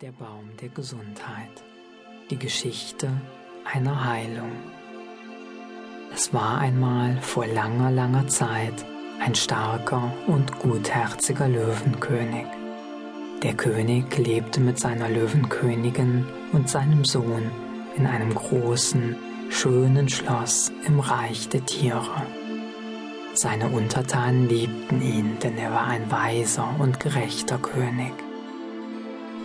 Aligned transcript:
Der 0.00 0.12
Baum 0.12 0.48
der 0.60 0.68
Gesundheit. 0.68 1.64
Die 2.30 2.38
Geschichte 2.38 3.10
einer 3.64 4.04
Heilung. 4.04 4.52
Es 6.14 6.32
war 6.32 6.58
einmal 6.58 7.16
vor 7.20 7.48
langer, 7.48 7.90
langer 7.90 8.28
Zeit 8.28 8.84
ein 9.20 9.34
starker 9.34 10.12
und 10.28 10.56
gutherziger 10.60 11.48
Löwenkönig. 11.48 12.46
Der 13.42 13.54
König 13.54 14.16
lebte 14.16 14.60
mit 14.60 14.78
seiner 14.78 15.08
Löwenkönigin 15.08 16.24
und 16.52 16.70
seinem 16.70 17.04
Sohn 17.04 17.50
in 17.96 18.06
einem 18.06 18.32
großen, 18.32 19.16
schönen 19.50 20.08
Schloss 20.08 20.70
im 20.86 21.00
Reich 21.00 21.48
der 21.48 21.66
Tiere. 21.66 22.22
Seine 23.34 23.68
Untertanen 23.70 24.48
liebten 24.48 25.02
ihn, 25.02 25.40
denn 25.40 25.58
er 25.58 25.72
war 25.72 25.88
ein 25.88 26.08
weiser 26.08 26.72
und 26.78 27.00
gerechter 27.00 27.58
König. 27.58 28.12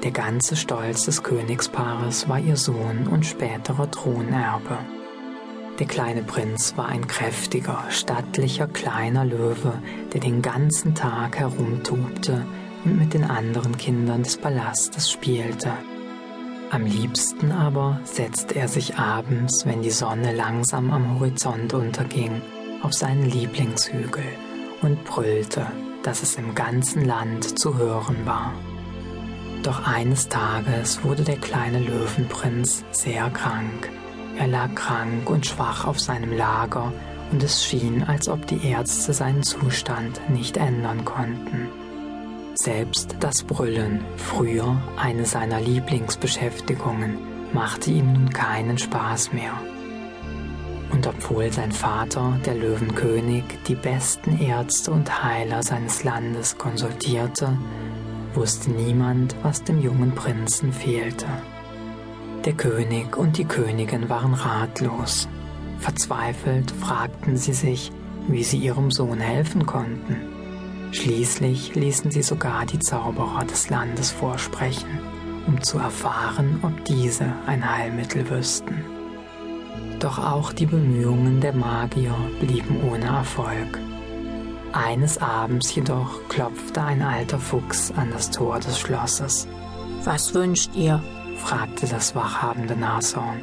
Der 0.04 0.12
ganze 0.12 0.58
Stolz 0.58 1.06
des 1.06 1.24
Königspaares 1.24 2.28
war 2.28 2.38
ihr 2.38 2.58
Sohn 2.58 3.08
und 3.10 3.26
späterer 3.26 3.90
Thronerbe. 3.90 4.78
Der 5.80 5.88
kleine 5.88 6.24
Prinz 6.24 6.76
war 6.76 6.90
ein 6.90 7.08
kräftiger, 7.08 7.86
stattlicher 7.88 8.68
kleiner 8.68 9.24
Löwe, 9.24 9.82
der 10.12 10.20
den 10.20 10.42
ganzen 10.42 10.94
Tag 10.94 11.40
herumtobte 11.40 12.46
und 12.84 13.00
mit 13.00 13.14
den 13.14 13.24
anderen 13.24 13.78
Kindern 13.78 14.24
des 14.24 14.36
Palastes 14.36 15.10
spielte. 15.10 15.72
Am 16.70 16.86
liebsten 16.86 17.54
aber 17.54 18.02
setzte 18.04 18.56
er 18.56 18.68
sich 18.68 18.98
abends, 18.98 19.66
wenn 19.66 19.84
die 19.84 19.90
Sonne 19.92 20.36
langsam 20.36 20.92
am 20.92 21.18
Horizont 21.18 21.74
unterging, 21.74 22.42
auf 22.82 22.94
seinen 22.94 23.30
Lieblingshügel 23.30 24.26
und 24.82 25.02
brüllte, 25.06 25.66
dass 26.04 26.24
es 26.24 26.36
im 26.36 26.54
ganzen 26.56 27.06
Land 27.06 27.58
zu 27.58 27.78
hören 27.78 28.26
war. 28.26 28.52
Doch 29.64 29.88
eines 29.88 30.28
Tages 30.28 31.06
wurde 31.06 31.24
der 31.24 31.38
kleine 31.38 31.80
Löwenprinz 31.80 32.84
sehr 32.92 33.30
krank. 33.30 33.90
Er 34.38 34.48
lag 34.48 34.76
krank 34.76 35.30
und 35.30 35.46
schwach 35.46 35.86
auf 35.86 36.02
seinem 36.02 36.36
Lager 36.36 36.92
und 37.32 37.42
es 37.42 37.66
schien, 37.66 38.04
als 38.04 38.28
ob 38.28 38.46
die 38.46 38.68
Ärzte 38.68 39.14
seinen 39.14 39.42
Zustand 39.42 40.20
nicht 40.30 40.58
ändern 40.58 41.06
konnten. 41.06 41.70
Selbst 42.56 43.16
das 43.22 43.44
Brüllen, 43.44 44.04
früher 44.18 44.82
eine 44.98 45.26
seiner 45.26 45.62
Lieblingsbeschäftigungen, 45.62 47.18
machte 47.54 47.92
ihm 47.92 48.12
nun 48.12 48.30
keinen 48.32 48.78
Spaß 48.78 49.32
mehr. 49.32 49.54
Und 50.92 51.08
obwohl 51.08 51.52
sein 51.54 51.72
Vater, 51.72 52.38
der 52.46 52.56
Löwenkönig, 52.56 53.44
die 53.68 53.76
besten 53.76 54.40
Ärzte 54.40 54.92
und 54.92 55.24
Heiler 55.24 55.64
seines 55.64 56.04
Landes 56.04 56.58
konsultierte, 56.58 57.58
wusste 58.36 58.72
niemand, 58.72 59.36
was 59.44 59.64
dem 59.64 59.82
jungen 59.82 60.14
Prinzen 60.14 60.74
fehlte. 60.74 61.28
Der 62.46 62.54
König 62.54 63.18
und 63.18 63.38
die 63.38 63.46
Königin 63.46 64.10
waren 64.10 64.34
ratlos. 64.34 65.28
Verzweifelt 65.80 66.72
fragten 66.72 67.38
sie 67.38 67.54
sich, 67.54 67.92
wie 68.28 68.44
sie 68.44 68.58
ihrem 68.58 68.92
Sohn 68.92 69.20
helfen 69.20 69.66
konnten. 69.66 70.18
Schließlich 70.92 71.76
ließen 71.76 72.12
sie 72.12 72.22
sogar 72.22 72.66
die 72.66 72.80
Zauberer 72.80 73.46
des 73.46 73.70
Landes 73.70 74.12
vorsprechen, 74.12 75.00
um 75.48 75.62
zu 75.62 75.80
erfahren, 75.80 76.60
ob 76.62 76.86
diese 76.86 77.34
ein 77.48 77.68
Heilmittel 77.68 78.30
wüssten. 78.30 78.84
Doch 80.00 80.20
auch 80.20 80.54
die 80.54 80.66
Bemühungen 80.66 81.40
der 81.40 81.54
Magier 81.54 82.16
blieben 82.40 82.82
ohne 82.92 83.06
Erfolg. 83.06 83.80
Eines 84.74 85.20
Abends 85.20 85.76
jedoch 85.76 86.28
klopfte 86.30 86.82
ein 86.82 87.04
alter 87.04 87.38
Fuchs 87.38 87.94
an 87.96 88.10
das 88.12 88.32
Tor 88.32 88.60
des 88.60 88.80
Schlosses. 88.80 89.48
Was 90.04 90.34
wünscht 90.34 90.72
ihr? 90.76 91.00
fragte 91.38 91.88
das 91.88 92.16
wachhabende 92.16 92.76
Nashorn. 92.76 93.40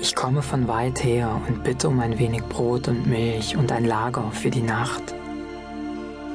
Ich 0.00 0.14
komme 0.14 0.40
von 0.40 0.66
weit 0.66 1.04
her 1.04 1.38
und 1.46 1.64
bitte 1.64 1.88
um 1.88 2.00
ein 2.00 2.18
wenig 2.18 2.42
Brot 2.44 2.88
und 2.88 3.06
Milch 3.06 3.58
und 3.58 3.72
ein 3.72 3.84
Lager 3.84 4.30
für 4.32 4.48
die 4.48 4.62
Nacht. 4.62 5.14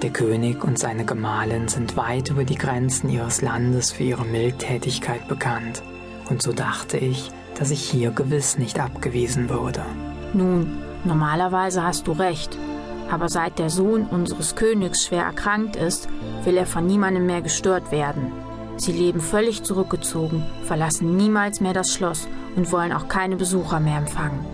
Der 0.03 0.11
König 0.11 0.63
und 0.63 0.77
seine 0.77 1.05
Gemahlin 1.05 1.67
sind 1.67 1.97
weit 1.97 2.29
über 2.29 2.43
die 2.43 2.57
Grenzen 2.57 3.09
ihres 3.09 3.41
Landes 3.41 3.91
für 3.91 4.03
ihre 4.03 4.25
Mildtätigkeit 4.25 5.27
bekannt, 5.27 5.81
und 6.29 6.43
so 6.43 6.53
dachte 6.53 6.97
ich, 6.97 7.31
dass 7.57 7.71
ich 7.71 7.81
hier 7.81 8.11
gewiss 8.11 8.59
nicht 8.59 8.79
abgewiesen 8.79 9.49
würde. 9.49 9.83
Nun, 10.33 10.77
normalerweise 11.03 11.83
hast 11.83 12.07
du 12.07 12.11
recht, 12.11 12.57
aber 13.11 13.29
seit 13.29 13.59
der 13.59 13.69
Sohn 13.69 14.05
unseres 14.05 14.55
Königs 14.55 15.05
schwer 15.05 15.23
erkrankt 15.23 15.75
ist, 15.75 16.07
will 16.43 16.57
er 16.57 16.65
von 16.65 16.85
niemandem 16.85 17.25
mehr 17.25 17.41
gestört 17.41 17.91
werden. 17.91 18.31
Sie 18.77 18.91
leben 18.91 19.19
völlig 19.19 19.63
zurückgezogen, 19.63 20.45
verlassen 20.63 21.17
niemals 21.17 21.59
mehr 21.59 21.73
das 21.73 21.93
Schloss 21.93 22.27
und 22.55 22.71
wollen 22.71 22.93
auch 22.93 23.07
keine 23.07 23.35
Besucher 23.35 23.79
mehr 23.79 23.97
empfangen. 23.97 24.45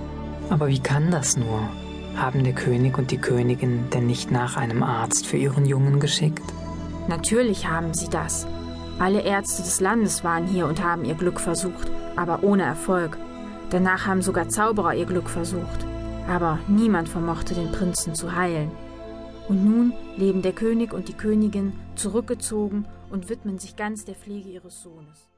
Aber 0.49 0.67
wie 0.67 0.79
kann 0.79 1.11
das 1.11 1.37
nur? 1.37 1.69
Haben 2.15 2.43
der 2.43 2.53
König 2.53 2.97
und 2.97 3.11
die 3.11 3.17
Königin 3.17 3.89
denn 3.93 4.07
nicht 4.07 4.31
nach 4.31 4.57
einem 4.57 4.83
Arzt 4.83 5.27
für 5.27 5.37
ihren 5.37 5.65
Jungen 5.65 5.99
geschickt? 5.99 6.43
Natürlich 7.07 7.67
haben 7.67 7.93
sie 7.93 8.09
das. 8.09 8.47
Alle 8.97 9.21
Ärzte 9.21 9.61
des 9.61 9.81
Landes 9.81 10.23
waren 10.23 10.47
hier 10.47 10.65
und 10.65 10.81
haben 10.81 11.03
ihr 11.03 11.15
Glück 11.15 11.39
versucht, 11.39 11.91
aber 12.15 12.41
ohne 12.41 12.63
Erfolg. 12.63 13.17
Danach 13.69 14.07
haben 14.07 14.21
sogar 14.21 14.47
Zauberer 14.47 14.95
ihr 14.95 15.05
Glück 15.05 15.29
versucht 15.29 15.85
aber 16.27 16.59
niemand 16.67 17.09
vermochte 17.09 17.53
den 17.53 17.71
Prinzen 17.71 18.15
zu 18.15 18.35
heilen. 18.35 18.71
Und 19.47 19.63
nun 19.63 19.93
leben 20.17 20.41
der 20.41 20.53
König 20.53 20.93
und 20.93 21.07
die 21.07 21.13
Königin 21.13 21.73
zurückgezogen 21.95 22.85
und 23.11 23.29
widmen 23.29 23.59
sich 23.59 23.75
ganz 23.75 24.05
der 24.05 24.15
Pflege 24.15 24.49
ihres 24.49 24.81
Sohnes. 24.81 25.29